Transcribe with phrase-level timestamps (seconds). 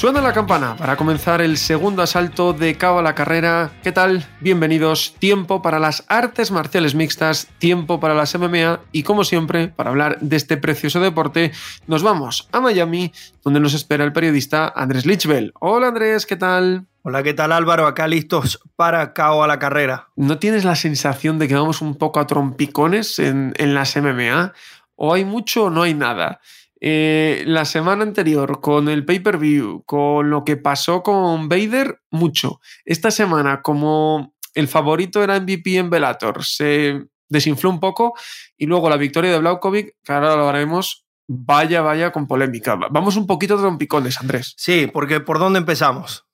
[0.00, 3.70] Suena la campana para comenzar el segundo asalto de Cabo a la Carrera.
[3.82, 4.24] ¿Qué tal?
[4.40, 5.14] Bienvenidos.
[5.18, 10.18] Tiempo para las artes marciales mixtas, tiempo para las MMA y como siempre, para hablar
[10.20, 11.52] de este precioso deporte,
[11.86, 13.12] nos vamos a Miami,
[13.44, 15.52] donde nos espera el periodista Andrés Lichbel.
[15.60, 16.86] Hola Andrés, ¿qué tal?
[17.02, 17.86] Hola, ¿qué tal Álvaro?
[17.86, 20.08] Acá listos para Cao a la Carrera.
[20.16, 24.54] ¿No tienes la sensación de que vamos un poco a trompicones en, en las MMA?
[24.96, 26.40] ¿O hay mucho o no hay nada?
[26.80, 32.60] Eh, la semana anterior con el pay-per-view, con lo que pasó con Vader, mucho.
[32.84, 38.14] Esta semana, como el favorito era MVP en Bellator, se desinfló un poco
[38.56, 42.76] y luego la victoria de Blaukovic, que ahora lo haremos, vaya, vaya con polémica.
[42.90, 44.54] Vamos un poquito de trompicones, Andrés.
[44.56, 46.24] Sí, porque ¿por dónde empezamos?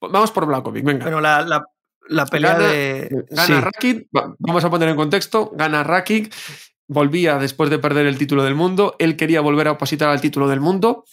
[0.00, 1.04] Vamos por Blaukovic, venga.
[1.04, 1.64] Bueno, la, la,
[2.08, 3.24] la pelea Gana- de...
[3.30, 3.52] Gana sí.
[3.60, 6.34] Rakic, vamos a poner en contexto, gana Rakic,
[6.88, 10.48] volvía después de perder el título del mundo, él quería volver a opositar al título
[10.48, 11.04] del mundo.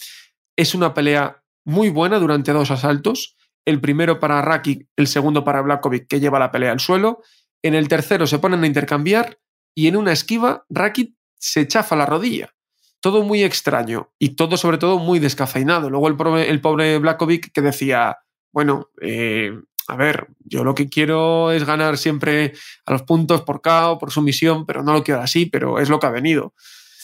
[0.56, 5.62] Es una pelea muy buena durante dos asaltos, el primero para Rakic, el segundo para
[5.62, 7.22] Blakovic, que lleva la pelea al suelo.
[7.62, 9.38] En el tercero se ponen a intercambiar
[9.74, 12.54] y en una esquiva Rakic se chafa la rodilla.
[13.00, 15.88] Todo muy extraño y todo sobre todo muy descafeinado.
[15.88, 18.18] Luego el pobre, el pobre Blakovic que decía,
[18.52, 19.52] bueno, eh,
[19.90, 22.52] a ver, yo lo que quiero es ganar siempre
[22.86, 25.98] a los puntos por KO, por sumisión, pero no lo quiero así, pero es lo
[25.98, 26.54] que ha venido.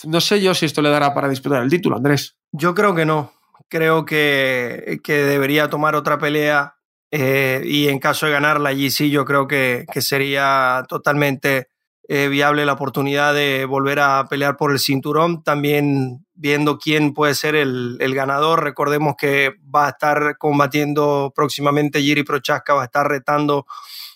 [0.05, 2.37] No sé yo si esto le dará para disputar el título, Andrés.
[2.53, 3.33] Yo creo que no.
[3.67, 6.75] Creo que, que debería tomar otra pelea
[7.11, 11.67] eh, y en caso de ganarla allí sí, yo creo que, que sería totalmente
[12.09, 15.43] eh, viable la oportunidad de volver a pelear por el cinturón.
[15.43, 18.63] También viendo quién puede ser el, ganador.
[18.63, 23.65] Recordemos que va a estar combatiendo próximamente Giri Prochaska, va a estar retando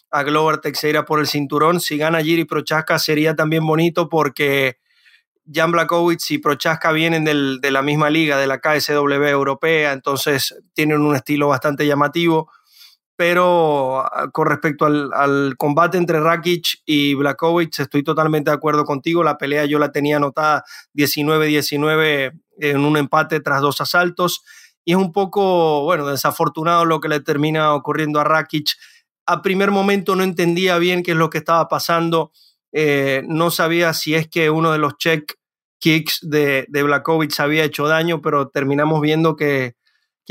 [0.10, 1.80] a Glover Teixeira por el cinturón.
[1.82, 4.78] Si gana Giri Prochaska sería también bonito porque
[5.52, 10.56] Jan Blakowicz y Prochaska vienen del- de la misma liga, de la KSW europea, entonces
[10.74, 12.50] tienen un estilo bastante llamativo.
[13.22, 19.24] Pero ah, con respecto al, combate entre Rakic y Blakowicz, estoy totalmente de acuerdo contigo.
[19.24, 20.64] La pelea yo la tenía anotada
[20.96, 24.42] 19-19 en un empate tras dos asaltos.
[24.84, 28.72] Y es un poco, bueno, desafortunado lo que le termina ocurriendo a Rakic.
[29.28, 32.32] A primer momento no entendía bien qué es lo que estaba pasando.
[32.72, 35.36] Eh, no sabía si es que uno de los check
[35.78, 39.76] kicks de, de Blakowicz había hecho daño, pero terminamos viendo que,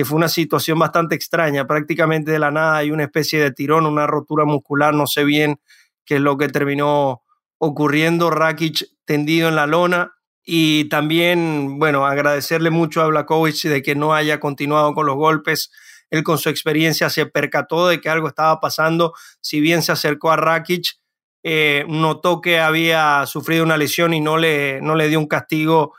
[0.00, 1.66] que fue una situación bastante extraña.
[1.66, 5.60] Prácticamente de la nada hay una especie de tirón, una rotura muscular, no sé bien
[6.06, 7.20] qué es lo que terminó
[7.58, 8.30] ocurriendo.
[8.30, 10.14] Rakic tendido en la lona.
[10.42, 15.70] Y también, bueno, agradecerle mucho a Blakowicz de que no haya continuado con los golpes.
[16.08, 19.12] Él con su experiencia se percató de que algo estaba pasando.
[19.42, 20.98] Si bien se acercó a Rakic,
[21.42, 25.94] eh, notó que había sufrido una lesión y no le, no le dio un castigo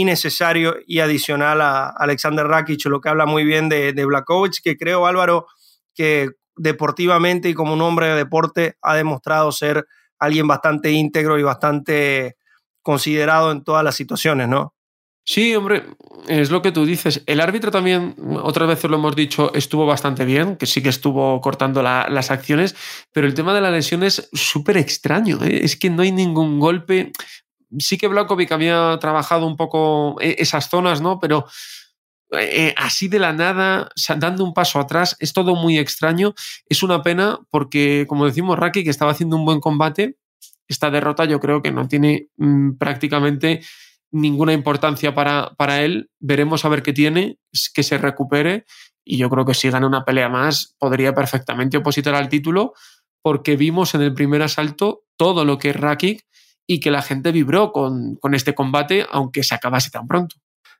[0.00, 4.76] innecesario y adicional a Alexander Rakic, lo que habla muy bien de, de Blakowicz, que
[4.76, 5.46] creo, Álvaro,
[5.94, 9.86] que deportivamente y como un hombre de deporte ha demostrado ser
[10.18, 12.36] alguien bastante íntegro y bastante
[12.82, 14.74] considerado en todas las situaciones, ¿no?
[15.26, 15.84] Sí, hombre,
[16.28, 17.22] es lo que tú dices.
[17.24, 21.40] El árbitro también, otras veces lo hemos dicho, estuvo bastante bien, que sí que estuvo
[21.40, 22.76] cortando la- las acciones,
[23.10, 25.42] pero el tema de la lesión es súper extraño.
[25.42, 25.60] ¿eh?
[25.64, 27.10] Es que no hay ningún golpe.
[27.78, 31.18] Sí que Blakovic había trabajado un poco eh, esas zonas, ¿no?
[31.20, 31.46] Pero
[32.32, 36.34] eh, así de la nada, dando un paso atrás, es todo muy extraño.
[36.68, 40.16] Es una pena porque, como decimos, Raki, que estaba haciendo un buen combate,
[40.68, 43.60] esta derrota yo creo que no tiene mm, prácticamente
[44.10, 46.10] ninguna importancia para, para él.
[46.20, 47.38] Veremos a ver qué tiene,
[47.74, 48.64] que se recupere.
[49.04, 52.72] Y yo creo que si gana una pelea más, podría perfectamente opositar al título,
[53.22, 56.24] porque vimos en el primer asalto todo lo que Rakic
[56.66, 60.36] y que la gente vibró con, con este combate, aunque se acabase tan pronto.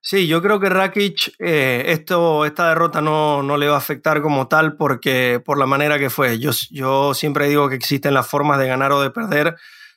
[0.07, 4.21] Sí, yo creo que Rakic, eh, esto, esta derrota no, no le va a afectar
[4.21, 6.39] como tal porque por la manera que fue.
[6.39, 9.57] Yo, yo siempre digo que existen las formas de ganar o de perder.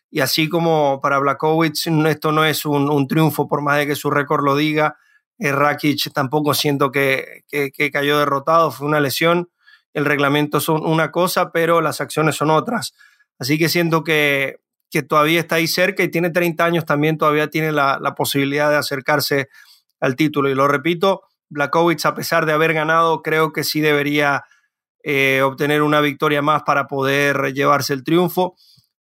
[0.09, 3.95] Y así como para Blakowicz esto no es un, un triunfo, por más de que
[3.95, 4.97] su récord lo diga,
[5.39, 9.49] eh, Rakic tampoco siento que, que, que cayó derrotado, fue una lesión.
[9.93, 12.93] El reglamento son una cosa, pero las acciones son otras.
[13.39, 17.49] Así que siento que, que todavía está ahí cerca y tiene 30 años también, todavía
[17.49, 19.49] tiene la, la posibilidad de acercarse
[19.99, 20.49] al título.
[20.49, 24.43] Y lo repito, Blakovic, a pesar de haber ganado, creo que sí debería
[25.03, 28.55] eh, obtener una victoria más para poder llevarse el triunfo.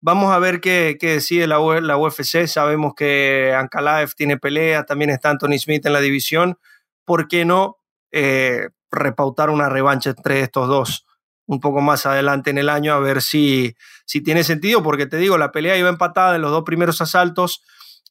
[0.00, 2.46] Vamos a ver qué, decide la, la, UFC.
[2.46, 6.58] Sabemos que Ankalaev tiene pelea, también está Anthony Smith en la división.
[7.05, 7.76] ¿Por qué no
[8.11, 11.06] eh, repautar una revancha entre estos dos
[11.47, 13.75] un poco más adelante en el año a ver si,
[14.05, 14.83] si tiene sentido?
[14.83, 17.62] Porque te digo, la pelea iba empatada en los dos primeros asaltos.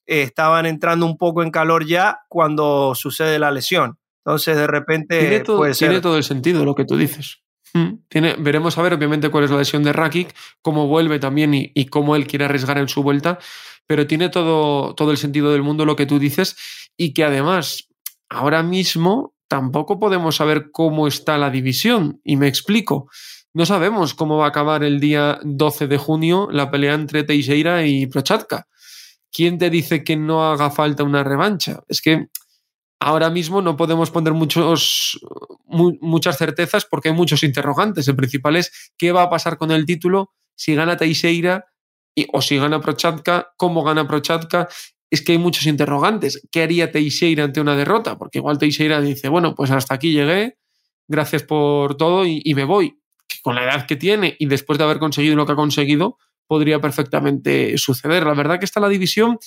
[0.05, 3.97] Eh, estaban entrando un poco en calor ya cuando sucede la lesión.
[4.25, 5.19] Entonces, de repente.
[5.19, 7.41] Tiene todo, tiene todo el sentido lo que tú dices.
[7.73, 11.53] Mm, tiene, veremos a ver, obviamente, cuál es la lesión de Rakic, cómo vuelve también
[11.53, 13.39] y, y, cómo él quiere arriesgar en su vuelta.
[13.87, 16.55] Pero tiene todo, todo el sentido del mundo lo que tú dices
[16.97, 17.87] y que además,
[18.29, 22.21] ahora mismo tampoco podemos saber cómo está la división.
[22.23, 23.09] Y me explico.
[23.53, 27.85] No sabemos cómo va a acabar el día 12 de junio la pelea entre Teixeira
[27.85, 28.69] y Prochatka.
[29.29, 31.81] ¿Quién te dice que no haga falta una revancha?
[31.89, 32.27] Es que
[33.01, 35.19] ahora mismo no podemos poner muchos,
[35.67, 38.07] muchas certezas porque hay muchos interrogantes.
[38.07, 41.65] El principal es qué va a pasar con el título si gana Teixeira
[42.31, 44.69] o si gana Prochatka, cómo gana Prochatka.
[45.11, 46.41] Es que hay muchos interrogantes.
[46.51, 48.17] ¿Qué haría Teixeira ante una derrota?
[48.17, 50.57] Porque igual Teixeira dice, bueno, pues hasta aquí llegué,
[51.07, 52.97] gracias por todo y, y me voy.
[53.27, 56.17] Que con la edad que tiene y después de haber conseguido lo que ha conseguido,
[56.47, 58.25] podría perfectamente suceder.
[58.25, 59.37] La verdad que está la división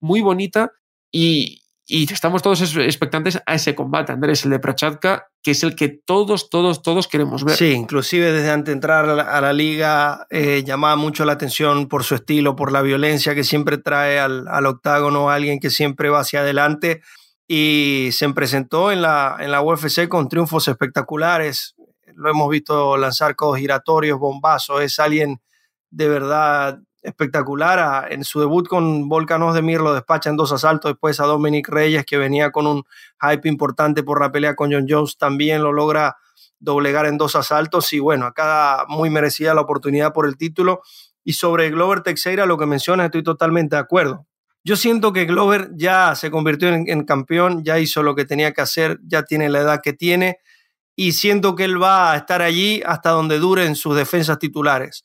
[0.00, 0.72] muy bonita
[1.10, 5.76] y, y estamos todos expectantes a ese combate, Andrés, el de Prochatka, que es el
[5.76, 7.56] que todos, todos, todos queremos ver.
[7.56, 12.02] Sí, inclusive desde antes de entrar a la, liga eh, llamaba mucho la atención por
[12.02, 16.20] su estilo, por la violencia que siempre trae al, al, octágono, alguien que siempre va
[16.20, 17.02] hacia adelante
[17.46, 21.76] y se presentó en la, en la UFC con triunfos espectaculares.
[22.16, 25.40] Lo hemos visto lanzar codos giratorios, bombazos, es alguien
[25.90, 28.12] de verdad espectacular.
[28.12, 31.68] En su debut con Volkanos de Mir lo despacha en dos asaltos, después a Dominic
[31.68, 32.84] Reyes, que venía con un
[33.20, 36.16] hype importante por la pelea con John Jones, también lo logra
[36.58, 40.82] doblegar en dos asaltos y bueno, acá muy merecida la oportunidad por el título.
[41.24, 44.26] Y sobre Glover Teixeira, lo que mencionas, estoy totalmente de acuerdo.
[44.62, 48.52] Yo siento que Glover ya se convirtió en, en campeón, ya hizo lo que tenía
[48.52, 50.38] que hacer, ya tiene la edad que tiene
[50.96, 55.04] y siento que él va a estar allí hasta donde duren sus defensas titulares.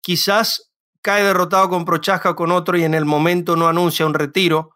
[0.00, 0.71] Quizás
[1.02, 4.70] cae derrotado con Prochaska o con otro y en el momento no anuncia un retiro,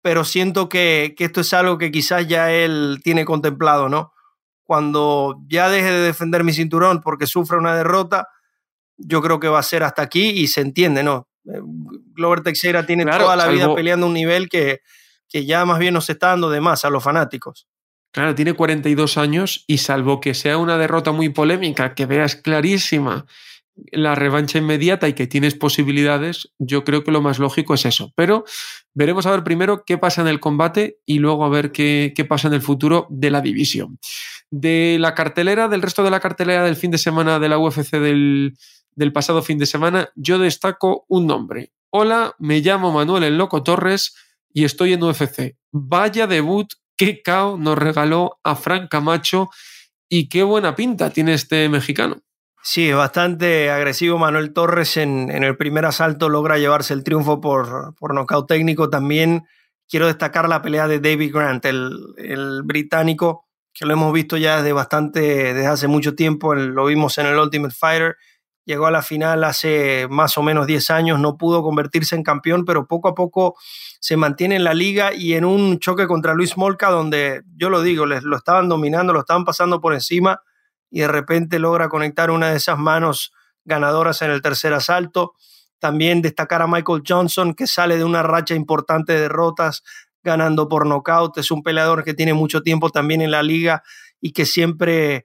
[0.00, 4.12] pero siento que, que, esto es algo que quizás ya él tiene contemplado, ¿no?
[4.62, 8.28] Cuando ya deje de defender mi cinturón porque sufre una derrota,
[8.96, 11.28] yo creo que va a ser hasta aquí y se entiende, ¿no?
[11.46, 13.56] Eh, Glover Teixeira tiene claro, toda la salvo...
[13.56, 14.80] vida peleando un nivel que,
[15.28, 17.66] que ya más bien nos está dando de más a los fanáticos.
[18.12, 23.26] Claro, tiene 42 años y salvo que sea una derrota muy polémica, que veas clarísima
[23.90, 28.12] la revancha inmediata y que tienes posibilidades, yo creo que lo más lógico es eso.
[28.16, 28.44] Pero
[28.94, 32.24] veremos a ver primero qué pasa en el combate y luego a ver qué, qué,
[32.24, 33.98] pasa en el futuro de la división.
[34.50, 37.92] De la cartelera, del resto de la cartelera del fin de semana de la UFC
[37.92, 38.54] del,
[38.94, 41.72] del pasado fin de semana, yo destaco un nombre.
[41.90, 44.14] Hola, me llamo Manuel El Loco Torres
[44.52, 45.56] y estoy en UFC.
[45.72, 49.50] Vaya debut, qué cao nos regaló a Frank Camacho
[50.08, 52.22] y qué buena pinta tiene este mexicano.
[52.64, 58.14] Sí, bastante agresivo Manuel Torres en, el primer asalto logra llevarse el triunfo por, por
[58.14, 58.88] nocaut técnico.
[58.88, 59.42] También
[59.88, 64.58] quiero destacar la pelea de David Grant, el, el, británico, que lo hemos visto ya
[64.58, 65.20] desde bastante,
[65.54, 68.16] desde hace mucho tiempo, lo vimos en el Ultimate Fighter,
[68.64, 72.64] llegó a la final hace más o menos 10 años, no pudo convertirse en campeón,
[72.64, 73.56] pero poco a poco
[73.98, 77.82] se mantiene en la liga y en un choque contra Luis Molca, donde yo lo
[77.82, 80.40] digo, les lo estaban dominando, lo estaban pasando por encima
[80.92, 83.32] y de repente logra conectar una de esas manos
[83.64, 85.32] ganadoras en el tercer asalto.
[85.78, 89.82] También destacar a Michael Johnson, que sale de una racha importante de derrotas,
[90.22, 91.36] ganando por nocaut.
[91.38, 93.82] Es un peleador que tiene mucho tiempo también en la liga
[94.20, 95.24] y que siempre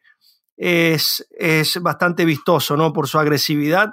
[0.56, 2.94] es, es bastante vistoso ¿no?
[2.94, 3.90] por su agresividad.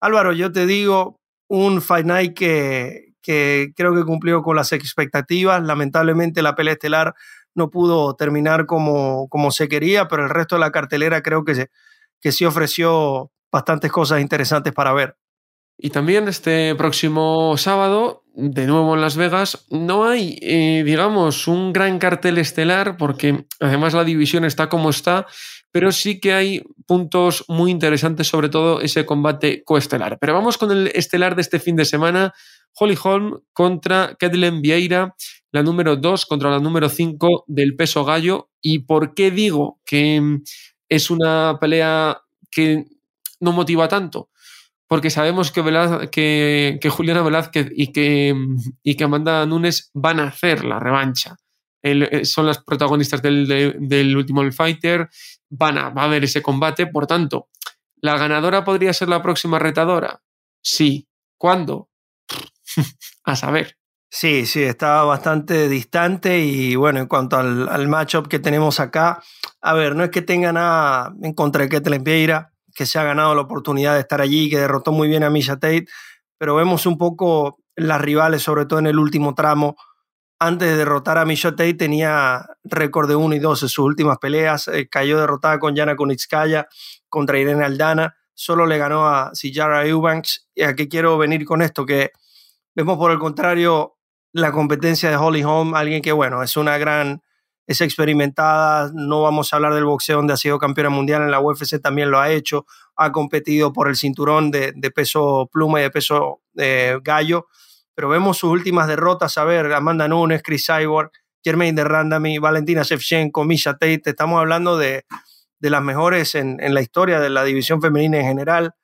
[0.00, 5.62] Álvaro, yo te digo, un Fight Night que, que creo que cumplió con las expectativas.
[5.62, 7.14] Lamentablemente la pelea estelar
[7.58, 11.54] no pudo terminar como, como se quería, pero el resto de la cartelera creo que,
[11.54, 11.70] se,
[12.20, 15.16] que sí ofreció bastantes cosas interesantes para ver.
[15.80, 21.72] Y también este próximo sábado, de nuevo en Las Vegas, no hay, eh, digamos, un
[21.72, 25.26] gran cartel estelar, porque además la división está como está,
[25.70, 30.18] pero sí que hay puntos muy interesantes, sobre todo ese combate coestelar.
[30.18, 32.34] Pero vamos con el estelar de este fin de semana,
[32.78, 35.14] Holly Holm contra Kathleen Vieira,
[35.50, 38.50] la número 2 contra la número 5 del peso gallo.
[38.60, 40.40] ¿Y por qué digo que
[40.88, 42.20] es una pelea
[42.50, 42.84] que
[43.40, 44.30] no motiva tanto?
[44.86, 48.34] Porque sabemos que, que, Juliana Velázquez y que,
[48.82, 51.36] y que Amanda Nunes van a hacer la revancha.
[51.82, 55.08] eh, son las protagonistas del, del último Fighter,
[55.50, 57.48] van a, va a haber ese combate, por tanto,
[57.96, 60.22] ¿la ganadora podría ser la próxima retadora?
[60.62, 61.06] Sí.
[61.38, 61.88] ¿Cuándo?
[63.24, 63.76] a saber.
[64.10, 69.22] Sí, sí, está bastante distante y bueno, en cuanto al, al matchup que tenemos acá,
[69.60, 73.02] a ver, no es que tenga nada en contra de Ketlen Vieira, que se ha
[73.02, 75.86] ganado la oportunidad de estar allí, que derrotó muy bien a Misha Tate,
[76.38, 79.76] pero vemos un poco las rivales, sobre todo en el último tramo.
[80.38, 84.18] Antes de derrotar a Misha Tate tenía récord de 1 y 2 en sus últimas
[84.18, 86.68] peleas, eh, cayó derrotada con Yana Kunitskaya
[87.08, 90.48] contra Irene Aldana, solo le ganó a Sijara Eubanks.
[90.54, 91.84] ¿Y a qué quiero venir con esto?
[91.84, 92.12] Que
[92.78, 93.96] vemos por el contrario
[94.32, 97.22] la competencia de Holly Holm, alguien que, bueno, es una gran,
[97.66, 101.40] es experimentada, no vamos a hablar del boxeo donde ha sido campeona mundial, en la
[101.40, 105.90] UFC también lo ha hecho, ha competido por el cinturón de, peso pluma y de
[105.90, 107.48] peso eh, gallo,
[107.96, 111.10] pero vemos sus últimas derrotas, a ver, Amanda Nunes, Chris Cyborg,
[111.42, 115.04] Jermaine de Randami, Valentina Shevchenko, Misha Tate, estamos hablando de,
[115.58, 118.76] de las mejores en, en, la historia de la división femenina en general.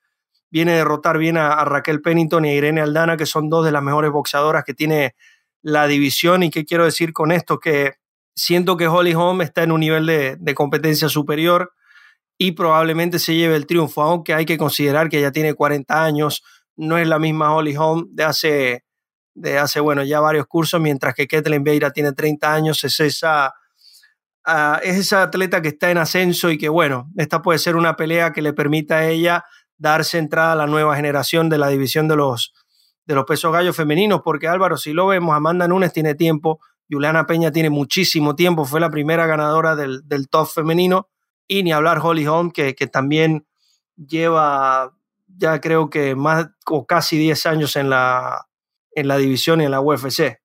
[0.51, 3.71] Viene a derrotar bien a, Raquel Pennington y a Irene Aldana, que son dos de
[3.71, 5.15] las mejores boxeadoras que tiene
[5.61, 6.43] la división.
[6.43, 7.59] ¿Y qué quiero decir con esto?
[7.59, 7.95] Que
[8.35, 11.73] siento que Holly Holm está en un nivel de, competencia superior
[12.37, 16.43] y probablemente se lleve el triunfo, aunque hay que considerar que ya tiene 40 años,
[16.75, 18.85] no es la misma Holly Holm de hace,
[19.33, 23.53] de hace bueno, ya varios cursos, mientras que Kathleen Beira tiene 30 años, es esa,
[24.45, 27.95] uh, es esa atleta que está en ascenso y que bueno, esta puede ser una
[27.95, 29.45] pelea que le permita a ella
[29.77, 32.53] darse entrada a la nueva generación de la división de los,
[33.05, 37.25] de los pesos gallos femeninos, porque Álvaro, si lo vemos, Amanda Nunes tiene tiempo, Juliana
[37.25, 41.09] Peña tiene muchísimo tiempo, fue la primera ganadora del, del top femenino,
[41.47, 43.45] y ni hablar Holly Holm, que, que también
[43.95, 44.93] lleva
[45.37, 48.47] ya creo que más o casi 10 años en la,
[48.91, 50.39] en la división y en la UFC.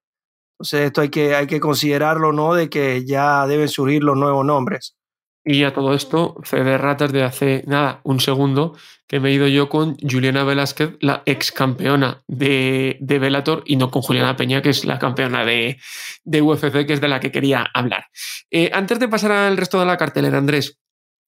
[0.54, 2.54] Entonces esto hay que, hay que considerarlo, ¿no?
[2.54, 4.96] De que ya deben surgir los nuevos nombres.
[5.42, 9.48] Y a todo esto, Fede Ratas de hace nada, un segundo, que me he ido
[9.48, 14.60] yo con Juliana Velázquez, la ex campeona de, de Bellator, y no con Juliana Peña,
[14.60, 15.80] que es la campeona de,
[16.24, 18.04] de UFC, que es de la que quería hablar.
[18.50, 20.78] Eh, antes de pasar al resto de la cartelera, Andrés,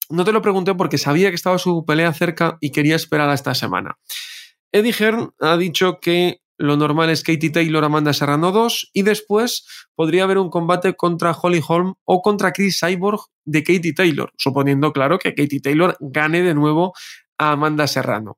[0.09, 3.33] no te lo pregunté porque sabía que estaba su pelea cerca y quería esperar a
[3.33, 3.97] esta semana.
[4.71, 9.65] Eddie Hearn ha dicho que lo normal es Katie Taylor, Amanda Serrano 2 y después
[9.95, 14.93] podría haber un combate contra Holly Holm o contra Chris Cyborg de Katie Taylor, suponiendo
[14.93, 16.93] claro que Katie Taylor gane de nuevo
[17.37, 18.37] a Amanda Serrano.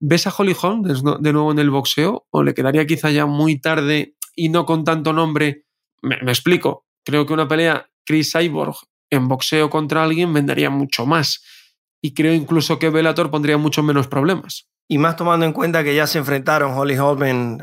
[0.00, 3.60] ¿Ves a Holly Holm de nuevo en el boxeo o le quedaría quizá ya muy
[3.60, 5.64] tarde y no con tanto nombre?
[6.02, 6.86] Me, explico.
[7.04, 8.76] Creo que una pelea Chris Cyborg
[9.10, 11.42] en boxeo contra alguien vendería mucho más.
[12.02, 14.68] Y creo incluso que Bellator pondría mucho menos problemas.
[14.86, 17.58] Y más tomando en cuenta que ya se enfrentaron Holly Holm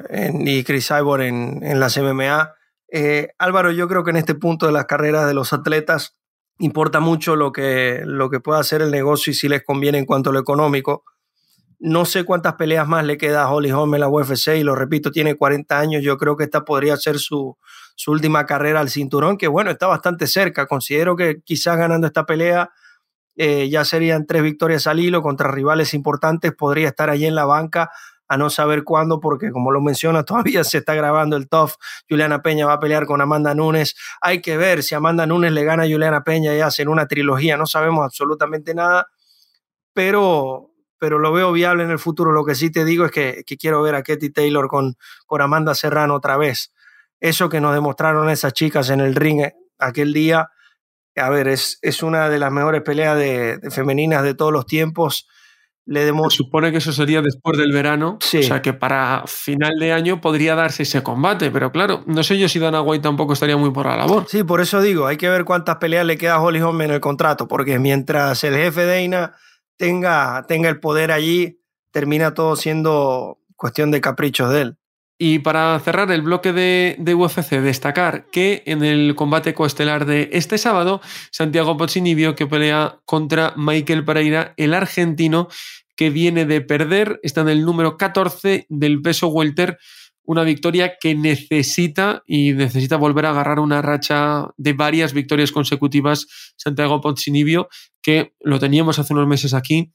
[0.45, 2.53] y Chris Cyborg en, en las MMA.
[2.91, 6.17] Eh, Álvaro, yo creo que en este punto de las carreras de los atletas
[6.59, 10.05] importa mucho lo que, lo que pueda hacer el negocio y si les conviene en
[10.05, 11.03] cuanto a lo económico.
[11.79, 14.75] No sé cuántas peleas más le queda a Holly Holm en la UFC y lo
[14.75, 16.03] repito, tiene 40 años.
[16.03, 17.57] Yo creo que esta podría ser su,
[17.95, 20.67] su última carrera al cinturón, que bueno, está bastante cerca.
[20.67, 22.69] Considero que quizás ganando esta pelea
[23.35, 27.45] eh, ya serían tres victorias al hilo contra rivales importantes, podría estar allí en la
[27.45, 27.91] banca
[28.31, 31.75] a no saber cuándo, porque como lo menciona, todavía se está grabando el TOF.
[32.09, 33.95] Juliana Peña va a pelear con Amanda Nunes.
[34.21, 37.57] Hay que ver si Amanda Nunes le gana a Juliana Peña y hacen una trilogía.
[37.57, 39.07] No sabemos absolutamente nada,
[39.93, 42.31] pero, pero lo veo viable en el futuro.
[42.31, 44.95] Lo que sí te digo es que, que quiero ver a Katie Taylor con,
[45.25, 46.73] con Amanda Serrano otra vez.
[47.19, 49.41] Eso que nos demostraron esas chicas en el ring
[49.77, 50.49] aquel día
[51.15, 55.27] a ver, es, es una de las mejores peleas de, femeninas de todos los tiempos.
[55.85, 59.91] Le Se supone que eso sería después del verano, o sea que para final de
[59.91, 63.57] año podría darse ese combate, pero claro, no sé yo si Dana White tampoco estaría
[63.57, 64.25] muy por la labor.
[64.29, 66.91] Sí, por eso digo, hay que ver cuántas peleas le queda a Holly Holm en
[66.91, 69.35] el contrato, porque mientras el jefe de Ina
[69.75, 71.59] tenga, tenga el poder allí,
[71.91, 74.77] termina todo siendo cuestión de caprichos de él.
[75.23, 80.57] Y para cerrar el bloque de, UFC, destacar que en el combate coestelar de este
[80.57, 80.99] sábado,
[81.29, 85.47] Santiago Pozzinibio que pelea contra Michael Pereira, el argentino
[85.95, 89.77] que viene de perder, está en el número 14 del peso welter,
[90.23, 96.25] una victoria que necesita y necesita volver a agarrar una racha de varias victorias consecutivas.
[96.57, 97.69] Santiago Poncinibio,
[98.01, 99.91] que lo teníamos hace unos meses aquí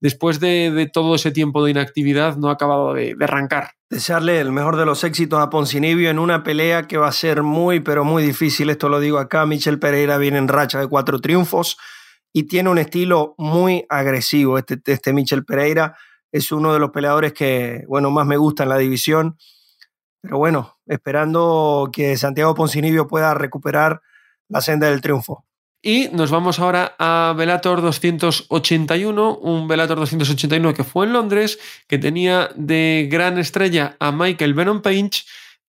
[0.00, 3.72] después de, todo ese tiempo de inactividad, no ha acabado de, arrancar.
[3.90, 7.42] Desearle el mejor de los éxitos a Poncinibio en una pelea que va a ser
[7.42, 8.70] muy, pero muy difícil.
[8.70, 9.46] Esto lo digo acá.
[9.46, 11.76] Michel Pereira viene en racha de cuatro triunfos
[12.32, 14.58] y tiene un estilo muy agresivo.
[14.58, 15.96] Este, este Michel Pereira
[16.32, 19.36] es uno de los peleadores que, bueno, más me gusta en la división.
[20.22, 24.00] pero bueno, esperando que Santiago Poncinibio pueda recuperar
[24.48, 25.44] la senda del triunfo.
[25.82, 31.58] Y nos vamos ahora a Velator 281, un Velator 281 que fue en Londres,
[31.88, 35.22] que tenía de gran estrella a Michael Venom Page,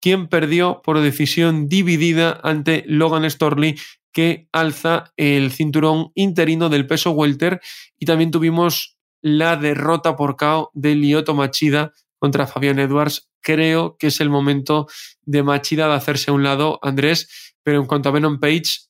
[0.01, 3.77] quien perdió por decisión dividida ante Logan Storley,
[4.11, 7.61] que alza el cinturón interino del peso welter.
[7.99, 13.29] Y también tuvimos la derrota por KO de Lyoto Machida contra Fabián Edwards.
[13.41, 14.87] Creo que es el momento
[15.21, 18.88] de Machida de hacerse a un lado, Andrés, pero en cuanto a Venom Page,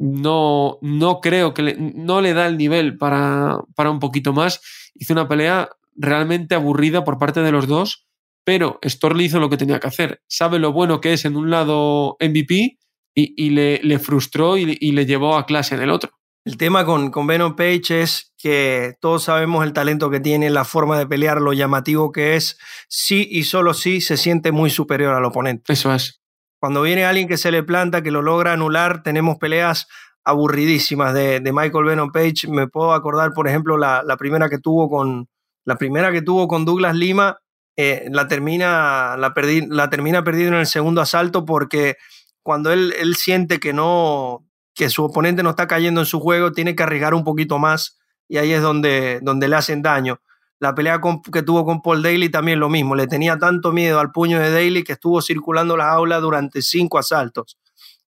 [0.00, 4.62] no, no creo que le, no le da el nivel para, para un poquito más.
[4.94, 8.06] Hizo una pelea realmente aburrida por parte de los dos,
[8.42, 10.22] pero Storley hizo lo que tenía que hacer.
[10.26, 12.78] Sabe lo bueno que es en un lado MVP
[13.14, 16.12] y, le, le, frustró y, y, le llevó a clase en el otro.
[16.46, 20.64] El tema con, con Venom Page es que todos sabemos el talento que tiene, la
[20.64, 22.56] forma de pelear, lo llamativo que es.
[22.88, 25.74] Sí y solo sí se siente muy superior al oponente.
[25.74, 26.19] Eso es.
[26.60, 29.88] Cuando viene alguien que se le planta, que lo logra anular, tenemos peleas
[30.24, 32.48] aburridísimas de, Michael Venom Page.
[32.48, 35.28] Me puedo acordar, por ejemplo, la, primera que tuvo con
[35.64, 37.38] la primera que tuvo con Douglas Lima,
[37.76, 39.32] eh, la termina la,
[39.68, 41.96] la termina perdiendo en el segundo asalto porque
[42.42, 46.52] cuando él, él siente que no que su oponente no está cayendo en su juego,
[46.52, 47.98] tiene que arriesgar un poquito más
[48.28, 50.20] y ahí es donde, donde le hacen daño.
[50.60, 51.00] La pelea
[51.32, 52.94] que tuvo con Paul Daly también lo mismo.
[52.94, 56.98] Le tenía tanto miedo al puño de Daly que estuvo circulando las aulas durante cinco
[56.98, 57.58] asaltos.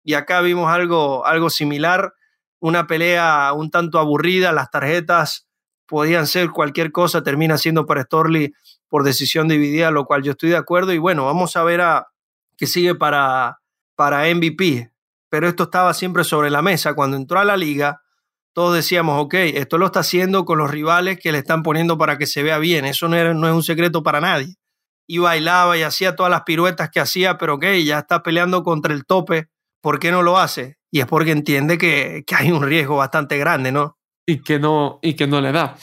[0.05, 2.13] Y acá vimos algo, algo similar,
[2.61, 4.53] una pelea un tanto aburrida.
[4.53, 5.49] Las tarjetas
[5.87, 8.53] podían ser cualquier cosa, termina siendo para Storley
[8.87, 10.93] por decisión dividida, lo cual yo estoy de acuerdo.
[10.93, 12.09] Y bueno, vamos a ver a
[12.59, 13.61] qué sigue para,
[13.95, 14.93] para MVP.
[15.31, 16.93] Pero esto estaba siempre sobre la mesa.
[16.93, 18.03] Cuando entró a la liga,
[18.55, 22.19] todos decíamos, ok, esto lo está haciendo con los rivales que le están poniendo para
[22.19, 22.85] que se vea bien.
[22.85, 24.57] Eso no, no es un secreto para nadie.
[25.09, 28.93] Y bailaba y hacía todas las piruetas que hacía, pero ok, ya está peleando contra
[28.93, 29.49] el tope.
[29.81, 30.77] ¿Por qué no lo hace?
[30.91, 33.99] Y es porque entiende que, que hay un riesgo bastante grande, ¿no?
[34.27, 35.77] Y que no, y que no le da.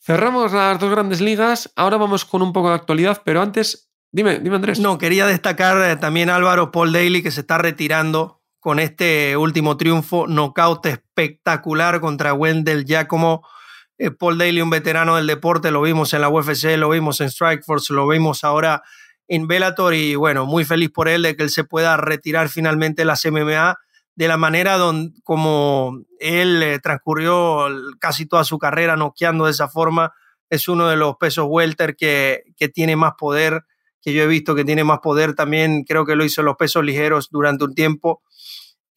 [0.00, 1.72] Cerramos las dos grandes ligas.
[1.76, 4.80] Ahora vamos con un poco de actualidad, pero antes, dime, dime Andrés.
[4.80, 8.35] No, quería destacar eh, también Álvaro Paul Daly que se está retirando
[8.66, 13.46] con este último triunfo, knockout espectacular contra Wendell Giacomo.
[13.96, 17.30] Eh, Paul Daly, un veterano del deporte, lo vimos en la UFC, lo vimos en
[17.30, 18.82] Strikeforce, lo vimos ahora
[19.28, 23.04] en Bellator y bueno, muy feliz por él de que él se pueda retirar finalmente
[23.04, 23.78] las MMA
[24.16, 27.68] de la manera don, como él eh, transcurrió
[28.00, 30.12] casi toda su carrera noqueando de esa forma.
[30.50, 33.62] Es uno de los pesos welter que, que tiene más poder,
[34.02, 36.56] que yo he visto que tiene más poder también, creo que lo hizo en los
[36.56, 38.24] pesos ligeros durante un tiempo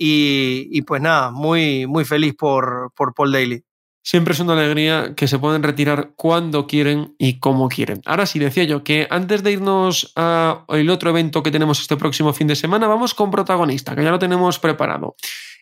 [0.02, 3.64] y, pues nada, muy, muy feliz por, por Paul Daly.
[4.02, 8.02] Siempre es una alegría que se pueden retirar cuando quieren y como quieren.
[8.06, 12.34] Ahora sí, decía yo que antes de irnos al otro evento que tenemos este próximo
[12.34, 15.16] fin de semana, vamos con protagonista, que ya lo tenemos preparado.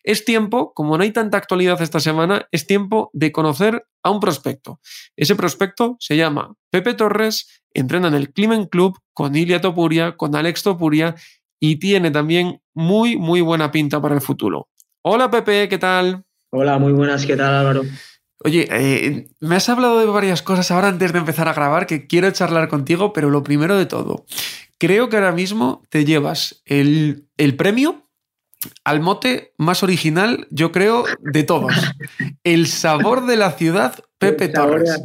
[0.03, 4.19] Es tiempo, como no hay tanta actualidad esta semana, es tiempo de conocer a un
[4.19, 4.79] prospecto.
[5.17, 10.35] Ese prospecto se llama Pepe Torres, entrena en el Climen Club con Ilia Topuria, con
[10.35, 11.15] Alex Topuria
[11.59, 14.67] y tiene también muy, muy buena pinta para el futuro.
[15.01, 16.23] Hola Pepe, ¿qué tal?
[16.51, 17.83] Hola, muy buenas, ¿qué tal Álvaro?
[18.43, 22.05] Oye, eh, me has hablado de varias cosas ahora antes de empezar a grabar que
[22.05, 24.25] quiero charlar contigo, pero lo primero de todo,
[24.77, 28.03] creo que ahora mismo te llevas el, premio
[28.83, 31.73] al mote más original, yo creo, de todos.
[32.43, 35.01] El sabor de la ciudad, Pepe Torres.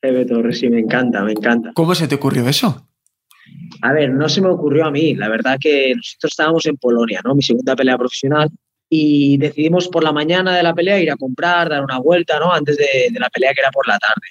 [0.00, 1.72] Pepe Torres, sí, me encanta, me encanta.
[1.74, 2.86] ¿Cómo se te ocurrió eso?
[3.82, 5.14] A ver, no se me ocurrió a mí.
[5.14, 7.34] La verdad que nosotros estábamos en Polonia, ¿no?
[7.34, 8.50] Mi segunda pelea profesional.
[8.88, 12.52] Y decidimos por la mañana de la pelea ir a comprar, dar una vuelta, ¿no?
[12.52, 14.28] Antes de, la pelea que era por la tarde.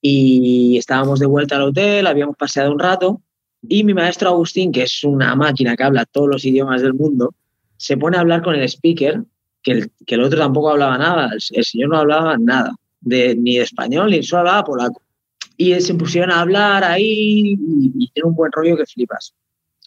[0.00, 3.22] Y estábamos de vuelta al hotel, habíamos paseado un rato.
[3.66, 7.34] Y mi maestro Agustín, que es una máquina que habla todos los idiomas del mundo,
[7.78, 9.22] se pone a hablar con el speaker,
[9.62, 11.30] que el, el otro tampoco hablaba nada.
[11.32, 15.03] El, señor no hablaba nada, de, ni de español, ni solo hablaba polaco
[15.56, 19.34] y se pusieron a hablar ahí y, tiene un buen rollo que flipas.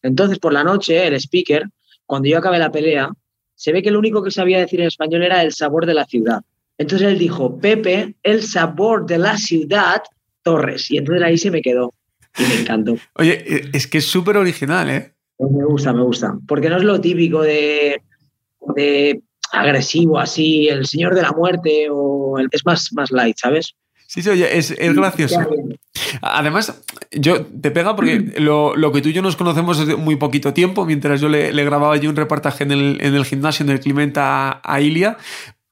[0.03, 1.65] Entonces, por la noche, el speaker,
[2.05, 3.09] cuando yo acabé la pelea,
[3.55, 6.05] se ve que lo único que sabía decir en español era el sabor de la
[6.05, 6.41] ciudad.
[6.77, 10.03] Entonces él dijo, Pepe, el sabor de la ciudad,
[10.43, 10.91] Torres.
[10.91, 11.93] Y entonces ahí se me quedó
[12.37, 12.97] y me encantó.
[13.15, 15.13] Oye, e, es que es súper original, ¿eh?
[15.39, 16.37] Me gusta, me gusta.
[16.47, 18.01] Porque no es lo típico de,
[18.75, 23.75] de agresivo así, el señor de la muerte, o el, es más, más light, ¿sabes?
[24.07, 25.41] Sí, sí, oye, es, gracioso.
[26.21, 28.41] Además, yo te pega porque mm.
[28.41, 31.93] lo, que tú y yo nos conocemos desde muy poquito tiempo, mientras yo le, grababa
[31.93, 35.17] allí un reportaje en el, en el gimnasio, en el Climenta a, Ilia.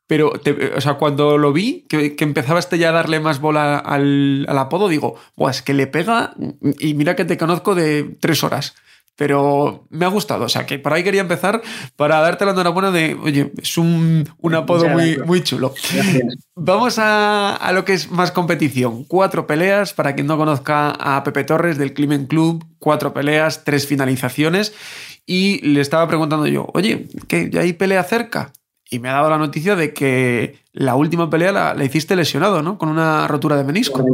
[0.05, 0.33] Pero,
[0.75, 4.45] o sea, cuando lo vi, que, que empezaba este ya a darle más bola al,
[4.49, 6.35] apodo, digo, Buah, es que le pega
[6.77, 8.75] y mira que te conozco de tres horas.
[9.15, 10.45] Pero me ha gustado.
[10.45, 11.61] O sea, que por ahí quería empezar
[11.95, 15.73] para darte la enhorabuena de, oye, es un, apodo muy, muy chulo.
[16.55, 19.03] Vamos a, a, lo que es más competición.
[19.05, 23.87] Cuatro peleas, para quien no conozca a Pepe Torres del Climen Club, cuatro peleas, tres
[23.87, 24.73] finalizaciones.
[25.25, 28.53] Y le estaba preguntando yo, oye, ¿qué, ¿ya hay pelea cerca?
[28.95, 32.77] Y me ha dado la noticia de que la última pelea la, hiciste lesionado, ¿no?
[32.77, 34.05] Con una rotura de menisco.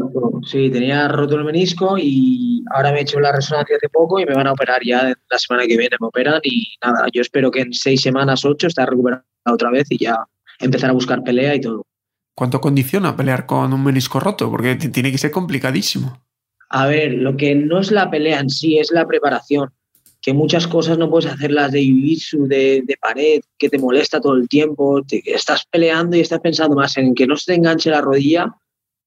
[0.43, 4.25] Sí, tenía roto el menisco y ahora me he hecho la resonancia hace poco y
[4.25, 5.95] me van a operar ya la semana que viene.
[5.99, 9.85] Me operan y nada, yo espero que en seis semanas, ocho, esté recuperado otra vez
[9.91, 10.17] y ya
[10.59, 11.85] empezar a buscar pelea y todo.
[12.33, 14.49] ¿Cuánto condiciona pelear con un menisco roto?
[14.49, 16.23] Porque tiene que ser complicadísimo.
[16.69, 19.71] A ver, lo que no es la pelea en sí, es la preparación
[20.21, 24.35] que muchas cosas no puedes hacerlas de jiu de, de, pared, que te molesta todo
[24.35, 27.89] el tiempo, te, estás peleando y estás pensando más en que no se te enganche
[27.89, 28.55] la rodilla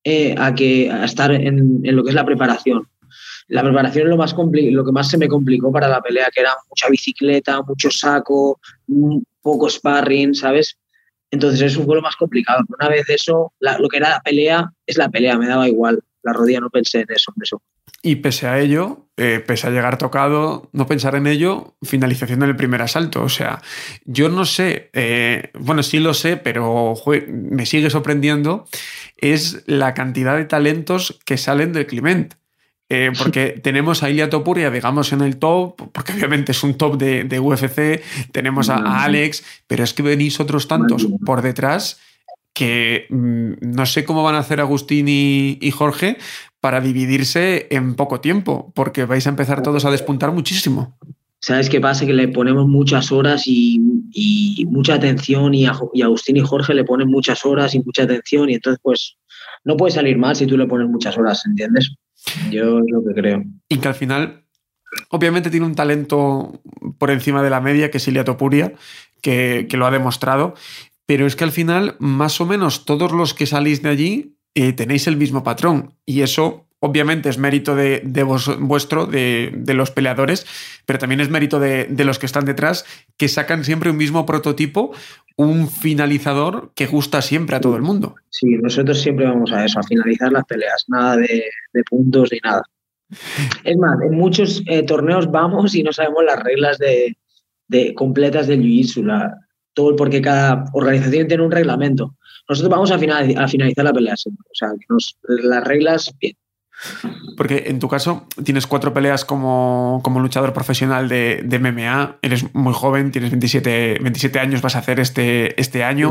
[0.03, 2.88] eh, a que a estar en, en, lo que es la preparación.
[3.48, 6.40] La preparación es lo, más lo que más se me complicó para la pelea, que
[6.40, 8.59] era mucha bicicleta, mucho saco,
[9.42, 10.79] poco sparring, ¿sabes?
[11.31, 12.64] Entonces eso fue lo más complicado.
[12.79, 16.00] Una vez eso, lo que era la pelea es la pelea, me daba igual.
[16.22, 17.62] La rodilla no pensé en eso, en eso.
[18.03, 22.57] Y pese a ello, eh, pese a llegar tocado, no pensar en ello, finalización del
[22.57, 23.23] primer asalto.
[23.23, 23.62] O sea,
[24.05, 26.94] yo no sé, eh, bueno, sí lo sé, pero
[27.29, 28.66] me sigue sorprendiendo,
[29.16, 32.35] es la cantidad de talentos que salen del Clement.
[32.90, 36.99] Eh, porque tenemos a Ilia Topuria, digamos, en el top, porque obviamente es un top
[36.99, 41.99] de, UFC, tenemos a, Alex, pero es que venís otros tantos por detrás
[42.55, 46.16] que mm, no sé cómo van a hacer Agustín y, Jorge
[46.64, 50.96] para dividirse en poco tiempo, porque vais a empezar todos a despuntar muchísimo.
[51.38, 52.07] ¿Sabes qué pasa?
[52.07, 53.79] Que le ponemos muchas horas y,
[54.70, 58.48] mucha atención y, a, y Agustín y Jorge le ponen muchas horas y mucha atención
[58.48, 59.18] y entonces pues
[59.62, 61.94] no puede salir mal si tú le pones muchas horas, ¿entiendes?
[62.50, 63.44] Yo es lo que creo.
[63.68, 64.46] Y que al final,
[65.11, 66.62] obviamente tiene un talento
[66.96, 68.72] por encima de la media, que es Ilia Topuria,
[69.20, 70.55] que, que lo ha demostrado,
[71.05, 75.07] pero es que al final, más o menos todos los que salís de allí tenéis
[75.07, 75.95] el mismo patrón.
[76.07, 78.03] Y eso, obviamente, es mérito de,
[78.61, 80.47] vuestro, de, los peleadores,
[80.87, 82.85] pero también es mérito de, los que están detrás,
[83.17, 84.93] que sacan siempre un mismo prototipo,
[85.37, 88.14] un finalizador que gusta siempre a todo el mundo.
[88.31, 91.45] Sí, nosotros siempre vamos a eso, a finalizar las peleas, nada de,
[91.90, 92.62] puntos ni nada.
[93.64, 97.17] Es más, en muchos eh, torneos vamos y no sabemos las reglas de,
[97.95, 99.35] completas del jiu-jitsu
[99.73, 102.14] todo porque cada organización tiene un reglamento.
[102.49, 104.69] Nosotros vamos a, a finalizar la pelea O sea,
[105.27, 106.37] las reglas, bien.
[107.37, 112.53] Porque en tu caso tienes cuatro peleas como, como luchador profesional de, de, MMA, eres
[112.55, 116.11] muy joven, tienes 27, 27 años, vas a hacer este, este año.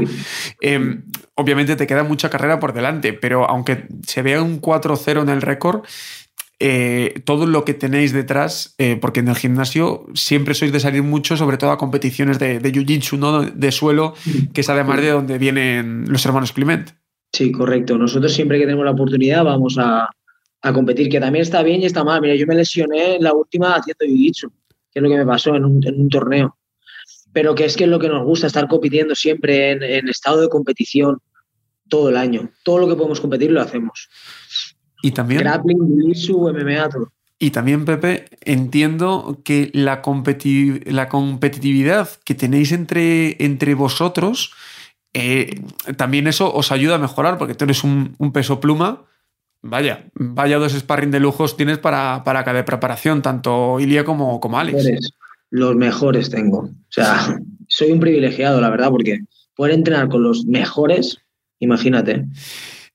[0.62, 1.04] Em,
[1.36, 5.42] obviamente te queda mucha carrera por delante, pero aunque se vea un 4-0 en el
[5.42, 5.84] récord,
[6.66, 11.04] eh, todo lo que tenéis detrás, eh, porque en el gimnasio siempre sois de salir
[11.04, 13.42] mucho, sobre todo a competiciones de, de jiu-jitsu, ¿no?
[13.42, 14.14] de suelo,
[14.54, 16.92] que es además de donde vienen los hermanos Clement.
[17.34, 17.98] Sí, correcto.
[17.98, 20.10] Nosotros siempre que tenemos la oportunidad vamos a,
[20.74, 22.22] competir, que también está bien y está mal.
[22.22, 24.50] Mira, yo me lesioné en la última haciendo jiu-jitsu,
[24.90, 26.56] que es lo que me pasó en un, torneo.
[27.34, 31.20] Pero que es que lo que nos gusta, estar compitiendo siempre en estado de competición
[31.90, 32.50] todo el año.
[32.64, 34.10] Todo lo que podemos competir lo hacemos.
[35.04, 35.42] Y también.
[35.42, 36.90] Grappling, MMA,
[37.38, 40.02] Y también, Pepe, entiendo que la,
[40.86, 44.54] la competitividad que tenéis entre, entre vosotros,
[45.14, 45.62] eh,
[45.98, 49.04] también eso os ayuda a mejorar, porque tú eres un, peso pluma.
[49.62, 54.58] Vaya, vaya dos sparring de lujos tienes para, para cada preparación, tanto Ilia como, como
[54.58, 54.90] Alex.
[55.50, 56.60] Los mejores tengo.
[56.60, 57.38] O sea,
[57.68, 59.20] soy un privilegiado, la verdad, porque
[59.54, 61.18] poder entrenar con los mejores,
[61.60, 62.26] imagínate.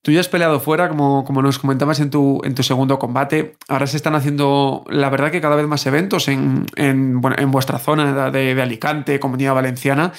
[0.02, 3.56] Tú ya has peleado fuera, como, como nos comentabas en tu, en tu segundo combate.
[3.66, 7.78] Ahora se están haciendo, la verdad, que cada vez más eventos en, en, en vuestra
[7.78, 10.12] zona de, de, Alicante, Comunidad Valenciana.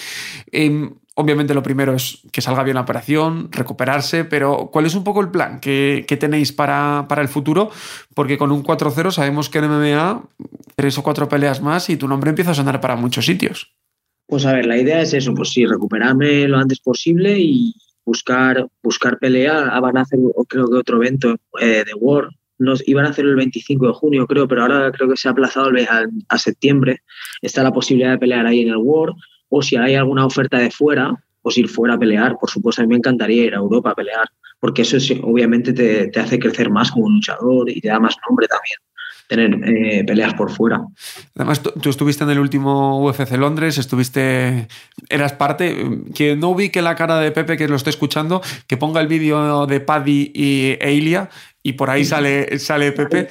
[0.51, 5.05] Em, obviamente lo primero es que salga bien la operación, recuperarse, pero ¿cuál es un
[5.05, 7.71] poco el plan que, que tenéis para, para, el futuro?
[8.13, 10.23] Porque con un 4-0 sabemos que en MMA
[10.75, 13.73] tres o cuatro peleas más y tu nombre empieza a sonar para muchos sitios.
[14.27, 17.73] Pues a ver, la idea es eso, pues sí, recuperarme lo antes posible y,
[18.09, 19.69] buscar, buscar pelea.
[19.71, 22.31] Ah, van a hacer, creo que otro evento eh, de World.
[22.57, 25.31] Nos, iban a hacerlo el 25 de junio, creo, pero ahora creo que se ha
[25.31, 25.69] aplazado
[26.27, 27.03] a, septiembre.
[27.41, 29.15] Está la posibilidad de pelear ahí en el World.
[29.47, 32.37] O si hay alguna oferta de fuera, pues ir fuera a pelear.
[32.39, 34.27] Por supuesto, a mí me encantaría ir a Europa a pelear,
[34.59, 38.47] porque eso obviamente te, te hace crecer más como luchador y te da más nombre
[38.47, 38.77] también.
[39.29, 40.81] Tener eh, peleas por fuera.
[41.35, 44.67] Además, tú, tú, estuviste en el último UFC Londres, estuviste,
[45.07, 48.99] eras parte, que no ubique la cara de Pepe que lo esté escuchando, que ponga
[48.99, 51.29] el vídeo de Paddy y Eilia
[51.61, 53.27] y por ahí sale, sale Pepe.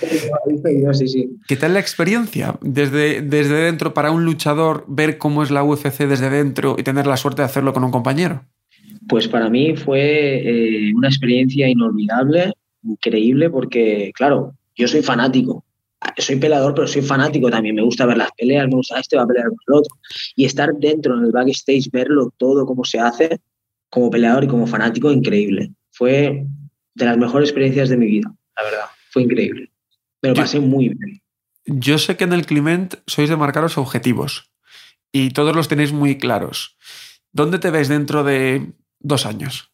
[0.92, 1.30] Sí, sí.
[1.48, 6.04] ¿Qué tal la experiencia desde, desde dentro para un luchador ver cómo es la UFC
[6.04, 8.44] desde dentro y tener la suerte de hacerlo con un compañero?
[9.08, 12.52] Pues para mí fue eh, una experiencia inolvidable,
[12.84, 15.64] increíble, porque, claro, yo soy fanático.
[16.18, 17.74] Soy peleador, pero soy fanático también.
[17.74, 19.96] Me gusta ver las peleas, me gusta este va a pelear con el otro.
[20.36, 23.40] Y estar dentro en el backstage, verlo todo, cómo se hace,
[23.90, 25.72] como peleador y como fanático, increíble.
[25.90, 26.46] Fue
[26.94, 28.86] de las mejores experiencias de mi vida, la verdad.
[29.10, 29.70] Fue increíble.
[30.22, 31.22] Me lo pasé muy bien.
[31.64, 34.50] Yo sé que en el Clement sois de marcaros objetivos
[35.12, 36.76] y todos los tenéis muy claros.
[37.32, 39.70] ¿Dónde te ves dentro de dos años?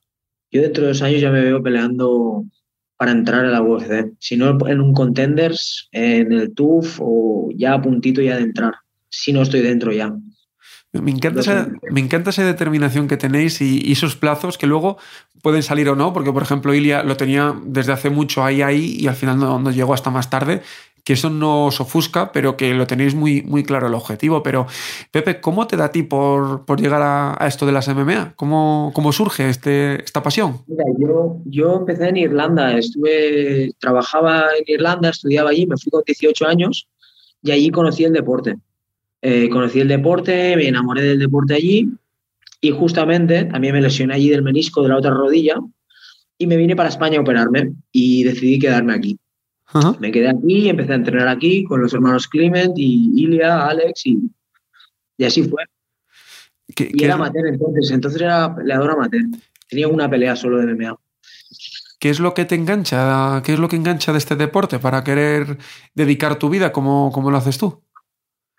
[0.50, 2.44] Yo dentro de dos años ya me veo peleando
[2.96, 4.12] para entrar a la UFC.
[4.18, 8.74] Si no en un contenders, en el TUF o ya a puntito ya de entrar.
[9.08, 10.14] Si no estoy dentro ya.
[10.92, 14.96] Me encanta, esa, me encanta esa determinación que tenéis y, esos plazos que luego
[15.42, 18.96] pueden salir o no, porque por ejemplo Ilia lo tenía desde hace mucho ahí ahí
[19.00, 20.62] y al final no, no llegó hasta más tarde
[21.04, 24.42] que eso no os ofusca, pero que lo tenéis muy, muy claro el objetivo.
[24.42, 24.66] Pero,
[25.10, 28.32] Pepe, ¿cómo te da a ti por, por llegar a, esto de las MMA?
[28.36, 30.60] ¿Cómo, cómo surge este, esta pasión?
[30.66, 36.02] Mira, yo, yo empecé en Irlanda, estuve, trabajaba en Irlanda, estudiaba allí, me fui con
[36.06, 36.88] 18 años
[37.42, 38.56] y allí conocí el deporte.
[39.20, 41.88] Eh, conocí el deporte, me enamoré del deporte allí
[42.62, 45.56] y justamente también me lesioné allí del menisco de la otra rodilla
[46.38, 49.18] y me vine para España a operarme y decidí quedarme aquí.
[49.74, 49.96] Uh-huh.
[49.98, 54.18] Me quedé aquí, empecé a entrenar aquí con los hermanos Clement y Ilia, Alex y,
[55.18, 55.64] y así fue.
[56.74, 59.22] ¿Qué, y era amateur entonces, entonces era peleador amateur.
[59.68, 60.96] Tenía una pelea solo de MMA.
[61.98, 63.42] ¿Qué es lo que te engancha?
[63.44, 65.58] ¿Qué es lo que engancha de este deporte para querer
[65.94, 67.82] dedicar tu vida como, como lo haces tú?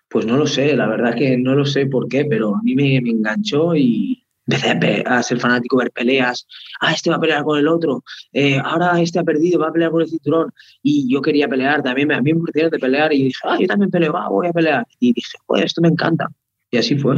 [0.08, 2.62] Pues no lo sé, la verdad es que no lo sé por qué, pero a
[2.62, 6.46] mí me, me enganchó y, empecé a ser fanático, ver peleas.
[6.80, 8.02] Ah, este va a pelear con el otro.
[8.32, 10.52] Eh, ahora este ha perdido, va a pelear con el cinturón.
[10.82, 12.12] Y yo quería pelear también.
[12.12, 14.52] A mí me ofrecieron de pelear y dije, ah, yo también peleo, va, voy a
[14.52, 14.86] pelear.
[15.00, 16.28] Y dije, pues esto me encanta.
[16.70, 17.16] Y así fue.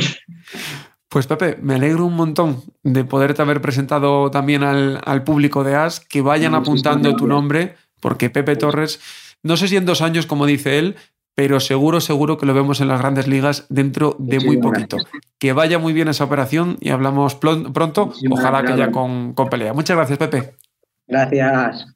[1.08, 5.74] Pues Pepe, me alegro un montón de poderte haber presentado también al, al público de
[5.74, 9.00] AS, que vayan apuntando tu nombre, porque Pepe Torres,
[9.42, 10.96] no sé si en dos años, como dice él,
[11.38, 14.96] pero seguro, seguro que lo vemos en las grandes ligas dentro de muy poquito.
[15.38, 19.72] Que vaya muy bien esa operación y hablamos pronto, ojalá que ya con, con pelea.
[19.72, 20.57] Muchas gracias, Pepe.
[21.07, 21.87] Gracias.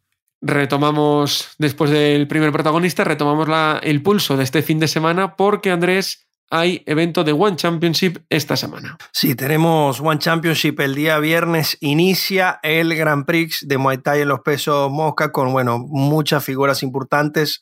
[0.41, 5.73] Retomamos, después del primer protagonista, retomamos la, el pulso de este fin de semana porque,
[5.73, 8.97] Andrés, hay evento de One Championship esta semana.
[9.11, 11.79] Sí, tenemos One Championship el día viernes.
[11.81, 16.85] Inicia el Grand Prix de Muay Thai en los pesos mosca con, bueno, muchas figuras
[16.85, 17.61] importantes.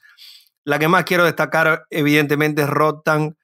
[0.64, 3.36] La que más quiero destacar, evidentemente, es Rotan,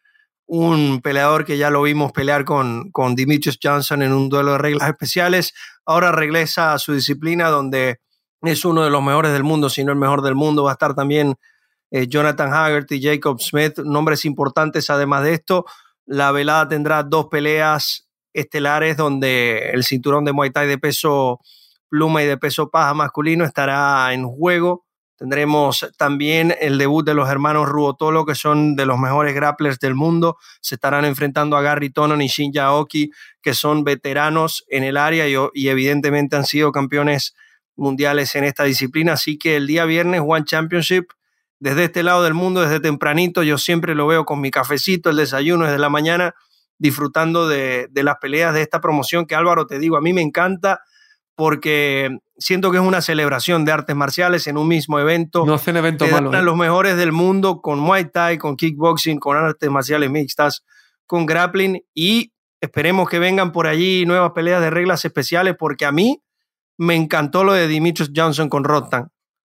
[0.46, 4.58] un peleador que ya lo vimos pelear con, con Dimitrios Johnson en un duelo de
[4.58, 5.54] reglas especiales.
[5.84, 8.00] Ahora regresa a su disciplina, donde
[8.42, 10.64] es uno de los mejores del mundo, si no el mejor del mundo.
[10.64, 11.34] Va a estar también
[11.90, 15.64] eh, Jonathan Haggart y Jacob Smith, nombres importantes además de esto.
[16.04, 21.40] La velada tendrá dos peleas estelares, donde el cinturón de Muay Thai de peso
[21.88, 24.85] pluma y de peso paja masculino estará en juego.
[25.16, 29.94] Tendremos también el debut de los hermanos Ruotolo, que son de los mejores grapplers del
[29.94, 30.36] mundo.
[30.60, 35.26] Se estarán enfrentando a Gary Tonon y Shin Yaoki, que son veteranos en el área
[35.26, 37.34] y, evidentemente han sido campeones
[37.76, 39.14] mundiales en esta disciplina.
[39.14, 41.06] Así que el día viernes, One Championship,
[41.60, 45.16] desde este lado del mundo, desde tempranito, yo siempre lo veo con mi cafecito, el
[45.16, 46.34] desayuno desde la mañana,
[46.76, 50.80] disfrutando de las peleas de esta promoción que Álvaro, te digo, a mí me encanta
[51.34, 55.44] porque siento que es una celebración de artes marciales en un mismo evento.
[55.46, 56.32] No hacen evento malo.
[56.32, 56.42] ¿eh?
[56.42, 60.64] los mejores del mundo con Muay Thai, con kickboxing, con artes marciales mixtas,
[61.06, 65.92] con grappling y esperemos que vengan por allí nuevas peleas de reglas especiales porque a
[65.92, 66.22] mí
[66.78, 69.10] me encantó lo de Dimitrios Johnson con Rotan.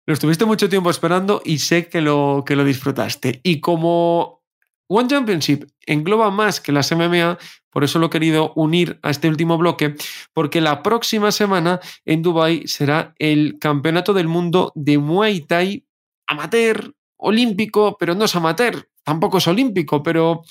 [0.06, 3.42] Lo estuviste mucho tiempo esperando y sé que lo, que lo disfrutaste.
[3.44, 4.42] Y como
[4.88, 7.38] One Championship engloba más que las MMA,
[7.70, 9.96] por eso lo he querido unir a este último bloque,
[10.34, 15.84] porque la próxima semana en Dubai será el Campeonato del Mundo de Muay Thai
[16.28, 20.44] amateur, olímpico, pero no es amateur, tampoco es olímpico, pero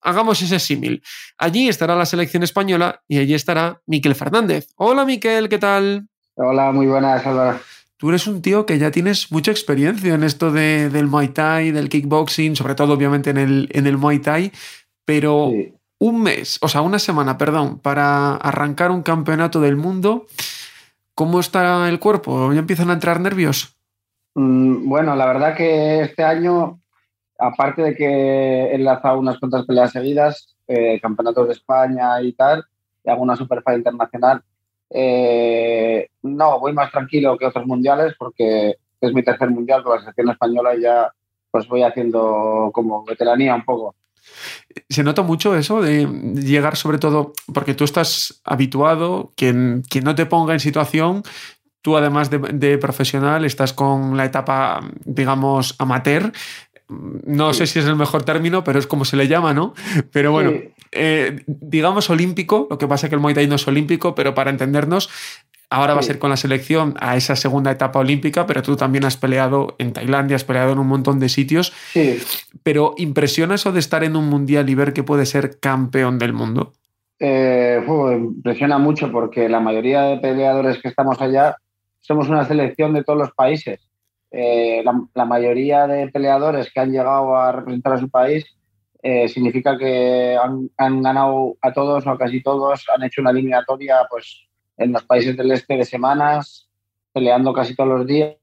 [0.00, 1.02] hagamos ese símil.
[1.36, 4.68] Allí estará la selección española y allí estará Miquel Fernández.
[4.76, 6.08] Hola Miquel, ¿qué tal?
[6.36, 7.58] Hola, muy buenas, Álvaro.
[7.96, 11.70] Tú eres un tío que ya tienes mucha experiencia en esto de, del Muay Thai,
[11.70, 14.52] del kickboxing, sobre todo obviamente en el, en el Muay Thai,
[15.04, 20.26] pero sí un mes, o sea, una semana, perdón, para arrancar un campeonato del mundo,
[21.14, 22.52] ¿cómo está el cuerpo?
[22.52, 23.76] ¿Ya empiezan a entrar nervios?
[24.34, 26.80] Mm, bueno, la verdad que este año,
[27.38, 32.64] aparte de que he enlazado unas cuantas peleas seguidas, eh, campeonatos de España y tal,
[33.02, 34.42] y alguna Superfight internacional,
[34.90, 40.00] eh, no, voy más tranquilo que otros mundiales porque es mi tercer mundial con la
[40.00, 41.12] selección española y ya
[41.50, 43.94] pues voy haciendo como veteranía un poco.
[44.88, 50.14] Se nota mucho eso de llegar sobre todo, porque tú estás habituado, quien, quien no
[50.14, 51.22] te ponga en situación,
[51.86, 56.32] tú además de, profesional estás con la etapa, digamos, amateur.
[56.88, 59.74] No sé si es el mejor término, pero es como se le llama, ¿no?
[60.12, 60.52] Pero bueno,
[60.92, 64.34] eh, digamos olímpico, lo que pasa es que el Muay Thai no es olímpico, pero
[64.34, 65.10] para entendernos,
[65.68, 69.04] Ahora va a ser con la selección a esa segunda etapa olímpica, pero tú también
[69.04, 71.72] has peleado en Tailandia, has peleado en un montón de sitios.
[71.92, 72.18] Sí.
[72.62, 76.32] Pero ¿impresiona eso de estar en un mundial y ver que puede ser campeón del
[76.32, 76.72] mundo?
[77.18, 81.56] Eh, impresiona mucho porque la mayoría de peleadores que estamos allá
[82.00, 83.80] somos una selección de todos los países.
[84.30, 84.82] Eh,
[85.14, 88.44] la, mayoría de peleadores que han llegado a representar a su país
[89.02, 93.98] eh, significa que han, han, ganado a todos o casi todos, han hecho una eliminatoria
[94.10, 96.68] pues en los países del este de semanas,
[97.12, 98.36] peleando casi todos los días.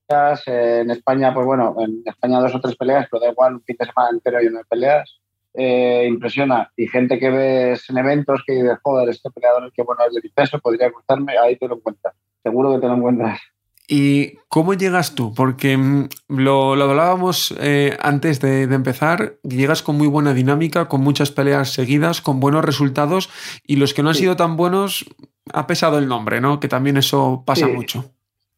[0.47, 3.75] en España, pues bueno, en España dos o tres peleas, pero da igual, un fin
[3.77, 5.19] de semana entero y de peleas.
[5.55, 6.71] Eh, impresiona.
[6.75, 10.21] Y gente que ves en eventos que dice, joder, este peleador que bueno es de
[10.23, 12.15] mi peso, podría gustarme, ahí te lo encuentras.
[12.41, 13.39] Seguro que te lo encuentras.
[13.87, 15.33] ¿Y cómo llegas tú?
[15.33, 20.87] Porque mm, lo, lo hablábamos eh, antes de, de, empezar, llegas con muy buena dinámica,
[20.87, 23.29] con muchas peleas seguidas, con buenos resultados,
[23.65, 25.05] y los que no han sido tan buenos,
[25.51, 26.59] ha pesado el nombre, ¿no?
[26.59, 28.05] Que también eso pasa mucho.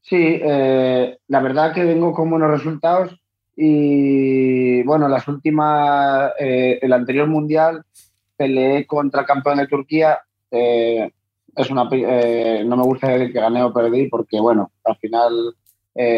[0.02, 3.20] Sí, eh, la verdad que vengo con buenos resultados
[3.56, 7.84] y bueno, las últimas, eh, el anterior mundial
[8.38, 10.20] peleé contra el campeón de Turquía.
[11.56, 15.56] Eh, es una, no me gusta decir que gané o perdí porque bueno, al final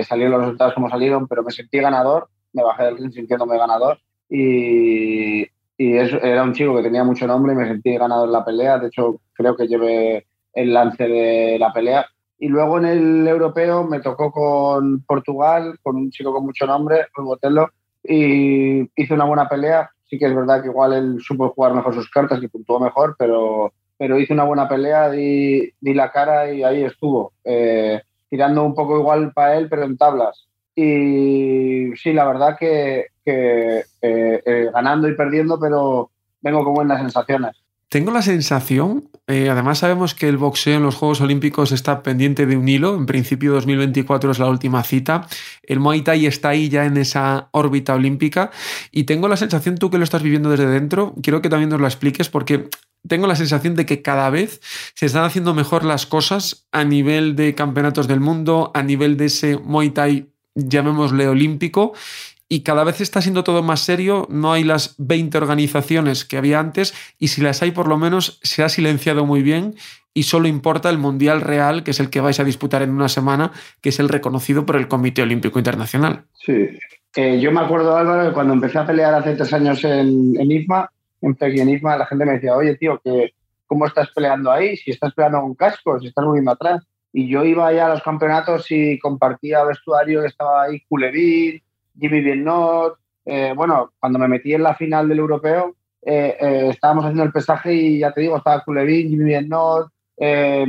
[0.03, 3.99] salieron los resultados como salieron, pero me sentí ganador, me bajé del ring sintiéndome ganador
[4.29, 5.43] y,
[5.77, 8.79] y era un chico que tenía mucho nombre y me sentí ganador en la pelea.
[8.79, 12.05] De hecho, creo que llevé el lance de la pelea.
[12.39, 17.07] Y luego en el europeo me tocó con Portugal, con un chico con mucho nombre,
[17.13, 17.69] con Botello,
[18.03, 19.89] y hice una buena pelea.
[20.05, 23.15] Sí que es verdad que igual él supo jugar mejor sus cartas y puntuó mejor,
[23.19, 27.33] pero, pero hice una buena pelea, di, di la cara y ahí estuvo.
[27.43, 30.47] Eh, tirando un poco igual para él, pero en tablas.
[30.75, 37.55] Y sí, la verdad que, eh, eh, ganando y perdiendo, pero vengo con buenas sensaciones.
[37.89, 42.45] Tengo la sensación, eh, además sabemos que el boxeo en los Juegos Olímpicos está pendiente
[42.45, 45.25] de un hilo, en principio 2024 es la última cita,
[45.63, 48.51] el Muay Thai está ahí ya en esa órbita olímpica
[48.91, 51.79] y tengo la sensación, tú que lo estás viviendo desde dentro, quiero que también nos
[51.79, 52.69] lo expliques porque
[53.07, 54.59] tengo la sensación de que cada vez
[54.93, 59.25] se están haciendo mejor las cosas a nivel de campeonatos del mundo, a nivel de
[59.27, 61.93] ese Muay Thai llamémosle olímpico,
[62.49, 66.59] y cada vez está siendo todo más serio, no hay las 20 organizaciones que había
[66.59, 69.75] antes y si las hay por lo menos se ha silenciado muy bien
[70.13, 73.09] y solo importa el Mundial Real, que es el que vais a disputar en una
[73.09, 76.23] semana, que es el reconocido por el Comité Olímpico Internacional.
[76.33, 76.69] Sí,
[77.15, 80.51] eh, yo me acuerdo Álvaro que cuando empecé a pelear hace tres años en, en
[80.51, 80.89] IFMA,
[81.21, 83.33] en en IFMA, la gente me decía, oye tío, que
[83.67, 84.75] ¿cómo estás peleando ahí?
[84.77, 86.83] Si estás peleando con cascos, si estás muy atrás.
[87.13, 91.61] Y yo iba allá a los campeonatos y compartía vestuario, estaba ahí Culevín,
[91.99, 92.97] Jimmy Biennot.
[93.25, 97.31] Eh, bueno, cuando me metí en la final del europeo, eh, eh, estábamos haciendo el
[97.31, 100.65] pesaje y ya te digo, estaba Kulevin, Jimmy Biennot, eh,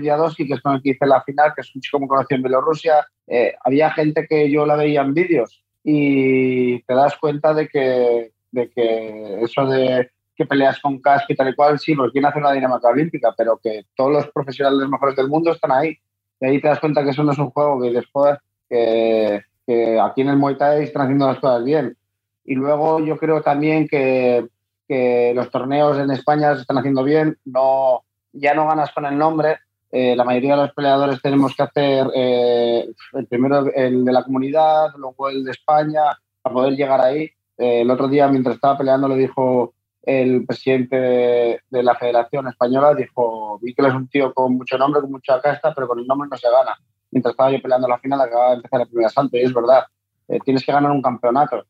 [0.00, 2.36] Diadoski, que es con el que hice la final, que es un chico muy conocido
[2.36, 3.06] en Bielorrusia.
[3.64, 8.70] había gente que yo la veía en vídeos y te das cuenta de que, de
[8.70, 12.30] que eso de que peleas con casco y tal y cual, sí, pues viene a
[12.30, 15.96] hacer una dinámica olímpica, pero que todos los profesionales mejores del mundo están ahí.
[16.40, 20.00] Y ahí te das cuenta que eso no es un juego que después que que
[20.00, 21.96] aquí en el Muay Thai están haciendo las cosas bien.
[22.44, 24.48] Y luego yo creo también que,
[24.88, 27.38] que los torneos en España se están haciendo bien.
[27.44, 29.58] No, ya no ganas con el nombre.
[29.90, 34.24] Eh, la mayoría de los peleadores tenemos que hacer eh, el primero el de la
[34.24, 36.02] comunidad, luego el de España,
[36.40, 37.30] para poder llegar ahí.
[37.58, 42.48] Eh, el otro día, mientras estaba peleando, le dijo el presidente de, de, la Federación
[42.48, 46.00] Española, dijo, vi que es un tío con mucho nombre, con mucha casta, pero con
[46.00, 46.76] el nombre no se gana
[47.12, 49.84] mientras estaba yo peleando la final, acababa de empezar el primer asalto, y es verdad,
[50.28, 51.64] eh, tienes que ganar un campeonato.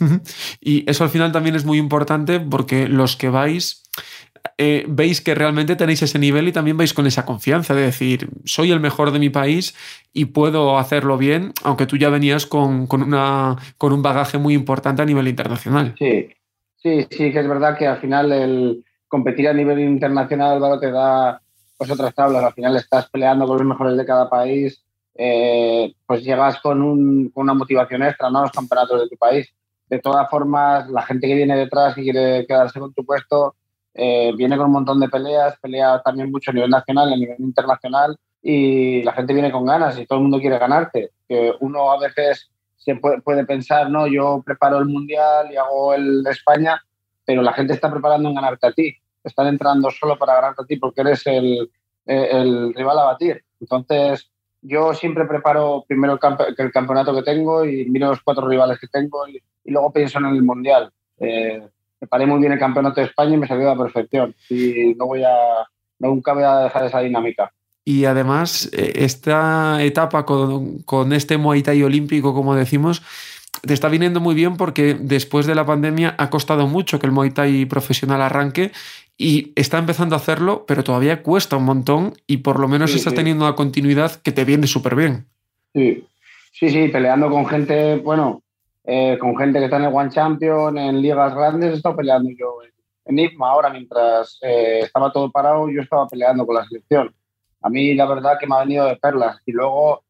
[0.60, 3.84] Y eso al final también es muy importante porque los que vais
[4.58, 8.28] eh, veis que realmente tenéis ese nivel y también vais con esa confianza de decir,
[8.44, 9.74] soy el mejor de mi país
[10.12, 14.54] y puedo hacerlo bien, aunque tú ya venías con, con, una, con un bagaje muy
[14.54, 15.94] importante a nivel internacional.
[15.98, 16.28] Sí,
[16.76, 20.90] sí, sí, que es verdad que al final el competir a nivel internacional, Álvaro, te
[20.90, 21.40] da
[21.76, 22.44] pues otras tablas.
[22.44, 24.82] Al final estás peleando con los mejores de cada país,
[25.16, 28.42] eh, pues llegas con, un, con, una motivación extra, ¿no?
[28.42, 29.48] Los campeonatos de tu país.
[29.88, 33.54] De todas formas, la gente que viene detrás y quiere quedarse con tu puesto,
[33.92, 37.36] eh, viene con un montón de peleas, pelea también mucho a nivel nacional a nivel
[37.38, 41.10] internacional, y la gente viene con ganas y todo el mundo quiere ganarte.
[41.28, 45.94] Que uno a veces se puede, puede pensar, no, yo preparo el Mundial y hago
[45.94, 46.82] el de España,
[47.24, 48.96] pero la gente está preparando en ganarte a ti.
[49.24, 51.70] Están entrando solo para ganarte a ti porque eres el,
[52.06, 53.42] el rival a batir.
[53.60, 54.30] Entonces,
[54.64, 56.18] yo siempre preparo primero
[56.58, 60.26] el, campeonato que tengo y miro los cuatro rivales que tengo y, luego pienso en
[60.26, 60.90] el Mundial.
[61.18, 61.62] Eh,
[61.98, 64.34] preparé muy bien el campeonato de España y me salió a la perfección.
[64.48, 65.34] Y no voy a,
[65.98, 67.52] nunca voy a dejar esa dinámica.
[67.84, 73.02] Y además, eh, esta etapa con, con este Muay Thai olímpico, como decimos,
[73.66, 77.12] te está viniendo muy bien porque después de la pandemia ha costado mucho que el
[77.12, 78.72] Muay Thai profesional arranque
[79.16, 83.14] y está empezando a hacerlo, pero todavía cuesta un montón y por lo menos estás
[83.14, 85.26] teniendo una continuidad que te viene súper bien.
[85.72, 86.06] Sí.
[86.52, 88.42] sí, sí, peleando con gente, bueno,
[88.84, 92.30] eh, con gente que está en el One Champion, en ligas grandes, he estado peleando
[92.38, 92.58] yo
[93.06, 97.14] en IFMA ahora, mientras eh, estaba todo parado, yo estaba peleando con la selección.
[97.62, 99.38] A mí la verdad que me ha venido de perlas.
[99.46, 100.02] Y luego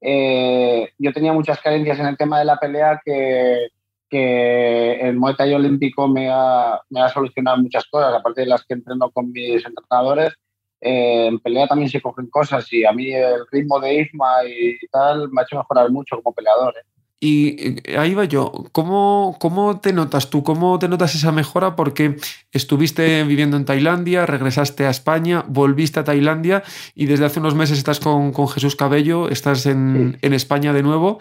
[0.00, 3.68] eh, yo tenía muchas carencias en el tema de la pelea que,
[4.08, 8.64] que el Muay Thai olímpico me ha, me ha, solucionado muchas cosas, aparte de las
[8.64, 10.34] que entreno con mis entrenadores.
[10.80, 14.78] Eh, en pelea también se cogen cosas y a mí el ritmo de IFMA y
[14.90, 16.74] tal me ha hecho mejorar mucho como peleador.
[16.78, 16.99] ¿eh?
[17.22, 18.50] Y eh, ahí va yo.
[18.72, 20.42] ¿Cómo, ¿Cómo te notas tú?
[20.42, 21.76] ¿Cómo te notas esa mejora?
[21.76, 22.16] Porque
[22.50, 26.62] estuviste viviendo en Tailandia, regresaste a España, volviste a Tailandia
[26.94, 30.82] y desde hace unos meses estás con, con Jesús Cabello, estás en, en, España de
[30.82, 31.18] nuevo.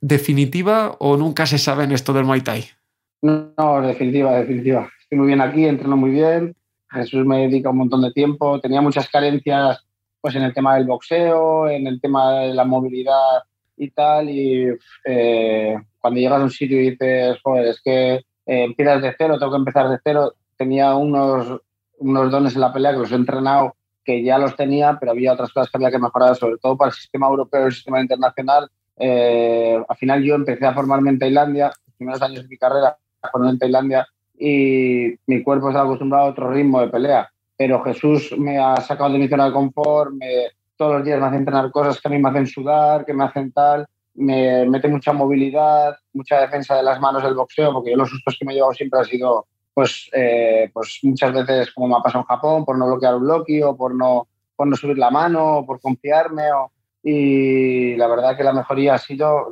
[0.00, 2.64] ¿Definitiva o nunca se sabe en esto del Muay Thai?
[3.22, 4.90] No, definitiva, definitiva.
[5.00, 6.56] Estoy muy bien aquí, entreno muy bien.
[6.90, 8.60] Jesús me dedica un montón de tiempo.
[8.60, 9.84] Tenía muchas carencias
[10.20, 13.42] pues, en el tema del boxeo, en el tema de la movilidad
[13.76, 14.68] y tal, y
[15.04, 19.38] eh, cuando llegas a un sitio y dices, joder, es que eh, empiezas de cero,
[19.38, 21.60] tengo que empezar de cero, tenía unos,
[21.98, 25.32] unos dones en la pelea que los he entrenado, que ya los tenía, pero había
[25.32, 28.00] otras cosas que había que mejorar, sobre todo para el sistema europeo y el sistema
[28.00, 28.70] internacional.
[28.98, 32.96] Eh, al final yo empecé a formarme en Tailandia, los primeros años de mi carrera
[33.32, 34.06] fueron en Tailandia,
[34.38, 37.28] y mi cuerpo estaba acostumbrado a otro ritmo de pelea.
[37.56, 41.26] Pero Jesús me ha sacado de mi zona de confort, me, todos los días me
[41.26, 44.88] hace entrenar cosas que a mí me hacen sudar, que me hacen tal, me mete
[44.88, 48.52] mucha movilidad, mucha defensa de las manos del boxeo, porque yo los sustos que me
[48.52, 52.26] he llevado siempre ha sido, pues, eh, pues muchas veces como me ha pasado en
[52.26, 55.66] Japón, por no bloquear un bloque o por no, por no subir la mano o
[55.66, 56.50] por confiarme.
[56.52, 56.70] O,
[57.02, 59.48] y la verdad que la mejoría ha sido,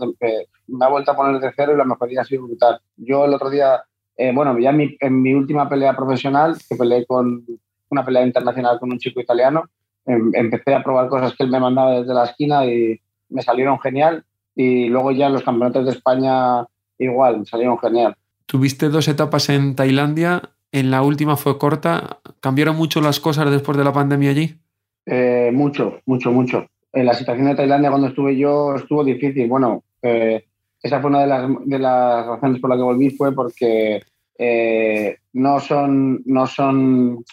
[0.67, 2.81] me ha vuelto a poner de cero y la mejoría ha sido brutal.
[2.97, 3.85] Yo el otro día,
[4.17, 7.45] eh, bueno, ya en mi, en mi última pelea profesional, que peleé con
[7.91, 9.65] una pelea internacional con un chico italiano,
[10.07, 14.25] empecé a probar cosas que él me mandaba desde la esquina y me salieron genial.
[14.55, 16.67] Y luego ya los campeonatos de España
[16.99, 18.17] igual, me salieron genial.
[18.47, 22.19] Tuviste dos etapas en Tailandia, en la última fue corta.
[22.41, 24.57] ¿Cambiaron mucho las cosas después de la pandemia allí?
[25.07, 26.67] Eh, mucho, mucho, mucho.
[26.93, 29.49] En la situación de Tailandia cuando estuve yo estuvo difícil.
[29.49, 30.45] Bueno, eh,
[30.83, 34.03] esa fue una de las, de las, razones por las que volví, fue porque
[34.39, 37.25] eh, no son, no son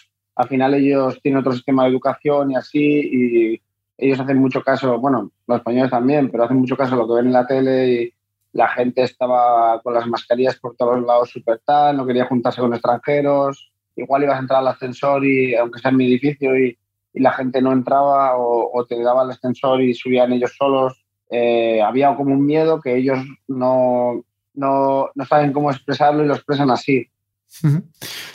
[0.42, 3.62] al final ellos tienen otro sistema de educación y así, y
[3.96, 7.14] ellos hacen mucho caso, bueno, los españoles también, pero hacen mucho caso a lo que
[7.14, 8.14] ven en la tele y
[8.52, 12.74] la gente estaba con las mascarillas por todos lados súper tal, no quería juntarse con
[12.74, 16.76] extranjeros, igual ibas a entrar al ascensor y aunque sea en mi edificio y,
[17.14, 22.16] la gente no entraba o, te daba el ascensor y subían ellos solos, eh, había
[22.16, 23.18] como un miedo que ellos
[23.48, 24.24] no,
[24.54, 27.06] no, no saben cómo expresarlo y lo expresan así.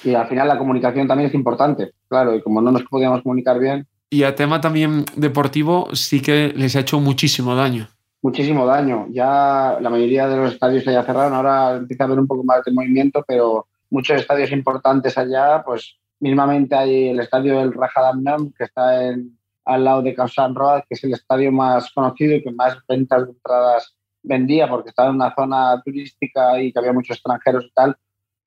[0.03, 3.59] Y al final la comunicación también es importante, claro, y como no nos podíamos comunicar
[3.59, 3.87] bien.
[4.09, 7.89] Y a tema también deportivo, sí que les ha hecho muchísimo daño.
[8.21, 9.07] Muchísimo daño.
[9.11, 12.43] Ya la mayoría de los estadios se ya cerraron, ahora empieza a haber un poco
[12.43, 18.51] más de movimiento, pero muchos estadios importantes allá, pues mismamente hay el estadio del Rajadamnam,
[18.57, 22.43] que está en, al lado de Kausan Road, que es el estadio más conocido y
[22.43, 23.93] que más ventas de entradas
[24.23, 27.97] vendía, porque estaba en una zona turística y que había muchos extranjeros y tal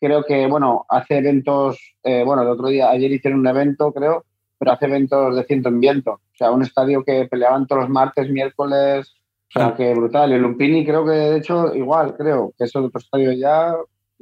[0.00, 4.24] creo que, bueno, hace eventos, eh, bueno, el otro día, ayer hicieron un evento, creo,
[4.58, 6.12] pero hace eventos de ciento en viento.
[6.12, 9.14] O sea, un estadio que peleaban todos los martes, miércoles,
[9.48, 10.30] o sea, que brutal.
[10.30, 13.74] Y el Lumpini creo que, de hecho, igual, creo, que es otro estadio ya,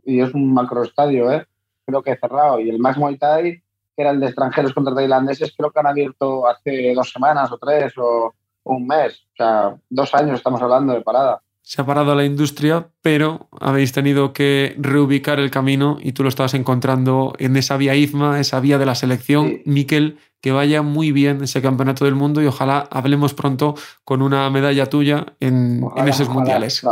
[0.05, 1.47] y es un macro estadio, ¿eh?
[1.85, 2.61] Creo que cerrado.
[2.61, 5.87] Y el Max Muay Thai, que era el de extranjeros contra tailandeses, creo que han
[5.87, 9.27] abierto hace dos semanas o tres o un mes.
[9.33, 11.43] O sea, dos años estamos hablando de parada.
[11.69, 16.31] Se ha parado la industria, pero habéis tenido que reubicar el camino y tú lo
[16.31, 19.59] estabas encontrando en esa vía IFMA, esa vía de la selección.
[19.67, 24.49] Miquel, que vaya muy bien ese campeonato del mundo y ojalá hablemos pronto con una
[24.49, 26.83] medalla tuya en, esos mundiales.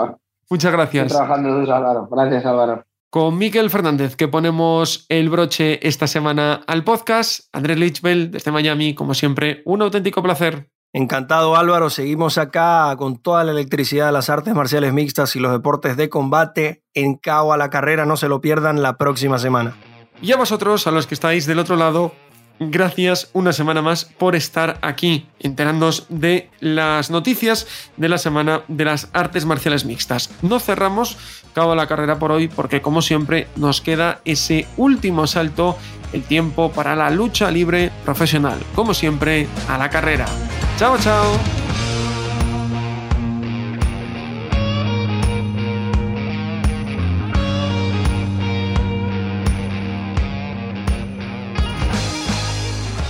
[0.50, 1.08] Muchas gracias.
[1.08, 2.06] trabajando Álvaro.
[2.10, 2.84] Gracias, Álvaro.
[3.08, 7.48] Con Miquel Fernández, que ponemos el broche esta semana al podcast.
[7.54, 10.68] Andrés Lichbel, desde Miami, como siempre, un auténtico placer.
[10.96, 15.52] Encantado Álvaro, seguimos acá con toda la electricidad de las artes marciales mixtas y los
[15.52, 19.76] deportes de combate en Cabo a la carrera, no se lo pierdan la próxima semana.
[20.22, 22.14] Y a vosotros, a los que estáis del otro lado,
[22.58, 28.84] gracias una semana más por estar aquí, enterándonos de las noticias de la semana de
[28.84, 30.30] las artes marciales mixtas.
[30.42, 31.16] No cerramos
[31.56, 35.78] Cabo la carrera por hoy porque como siempre nos queda ese último salto,
[36.12, 38.58] el tiempo para la lucha libre profesional.
[38.74, 40.26] Como siempre, a la carrera.
[40.76, 41.65] Chao, chao.